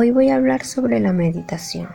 Hoy 0.00 0.12
voy 0.12 0.30
a 0.30 0.36
hablar 0.36 0.64
sobre 0.64 1.00
la 1.00 1.12
meditación. 1.12 1.88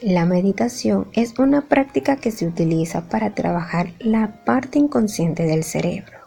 La 0.00 0.24
meditación 0.24 1.08
es 1.12 1.38
una 1.38 1.60
práctica 1.60 2.16
que 2.16 2.30
se 2.30 2.46
utiliza 2.46 3.02
para 3.10 3.34
trabajar 3.34 3.92
la 3.98 4.42
parte 4.46 4.78
inconsciente 4.78 5.42
del 5.42 5.62
cerebro, 5.62 6.20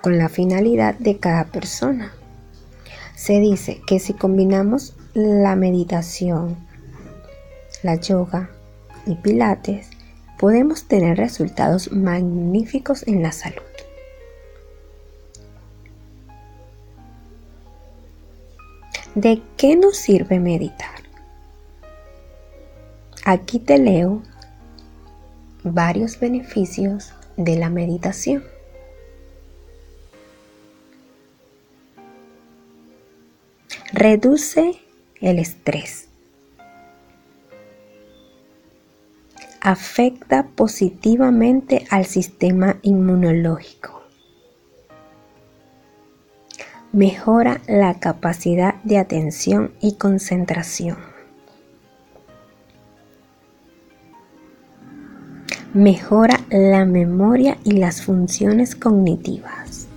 con 0.00 0.16
la 0.16 0.30
finalidad 0.30 0.94
de 0.94 1.18
cada 1.18 1.44
persona. 1.44 2.14
Se 3.14 3.40
dice 3.40 3.82
que 3.86 3.98
si 3.98 4.14
combinamos 4.14 4.96
la 5.12 5.54
meditación, 5.54 6.56
la 7.82 7.96
yoga 7.96 8.48
y 9.04 9.16
pilates, 9.16 9.90
podemos 10.38 10.88
tener 10.88 11.18
resultados 11.18 11.92
magníficos 11.92 13.06
en 13.06 13.22
la 13.22 13.32
salud. 13.32 13.60
¿De 19.14 19.40
qué 19.56 19.76
nos 19.76 19.96
sirve 19.96 20.40
meditar? 20.40 20.90
Aquí 23.24 23.60
te 23.60 23.78
leo 23.78 24.22
varios 25.62 26.18
beneficios 26.18 27.12
de 27.36 27.56
la 27.56 27.70
meditación. 27.70 28.42
Reduce 33.92 34.80
el 35.20 35.38
estrés. 35.38 36.08
Afecta 39.60 40.48
positivamente 40.56 41.86
al 41.88 42.04
sistema 42.04 42.78
inmunológico 42.82 44.03
mejora 46.94 47.60
la 47.66 47.98
capacidad 47.98 48.76
de 48.84 48.98
atención 48.98 49.72
y 49.80 49.94
concentración. 49.94 50.96
Mejora 55.72 56.38
la 56.50 56.84
memoria 56.84 57.58
y 57.64 57.72
las 57.72 58.02
funciones 58.02 58.76
cognitivas. 58.76 59.88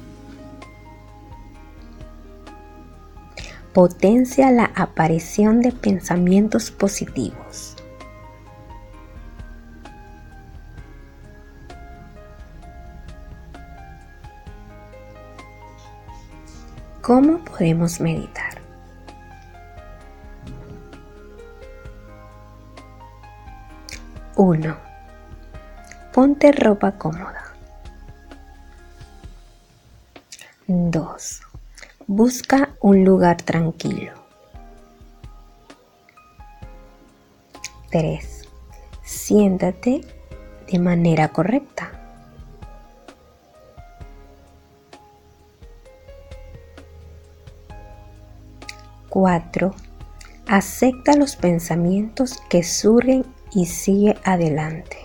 Potencia 3.74 4.50
la 4.50 4.72
aparición 4.74 5.62
de 5.62 5.74
pensamientos 5.74 6.72
positivos. 6.72 7.76
¿Cómo 17.08 17.38
podemos 17.38 18.02
meditar? 18.02 18.60
Uno. 24.36 24.76
Ponte 26.12 26.52
ropa 26.52 26.92
cómoda. 26.98 27.54
2. 30.68 31.42
Busca 32.08 32.72
un 32.82 33.06
lugar 33.06 33.38
tranquilo. 33.38 34.12
3. 37.90 38.50
Siéntate 39.06 40.02
de 40.70 40.80
manera 40.80 41.30
correcta. 41.30 41.97
4. 49.10 49.74
Acepta 50.48 51.16
los 51.16 51.36
pensamientos 51.36 52.40
que 52.50 52.64
surgen 52.64 53.26
y 53.54 53.66
sigue 53.66 54.18
adelante. 54.24 54.98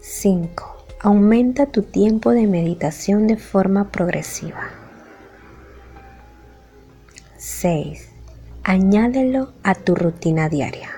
5. 0.00 0.76
Aumenta 1.00 1.66
tu 1.66 1.82
tiempo 1.84 2.32
de 2.32 2.48
meditación 2.48 3.28
de 3.28 3.36
forma 3.36 3.92
progresiva. 3.92 4.70
6. 7.36 8.08
Añádelo 8.64 9.52
a 9.62 9.76
tu 9.76 9.94
rutina 9.94 10.48
diaria. 10.48 10.97